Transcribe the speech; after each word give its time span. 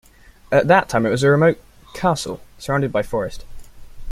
At 0.51 0.67
that 0.67 0.89
time 0.89 1.05
it 1.05 1.11
was 1.11 1.21
a 1.21 1.29
remote 1.29 1.61
"castle", 1.93 2.41
surrounded 2.57 2.91
by 2.91 3.03
forest. 3.03 3.45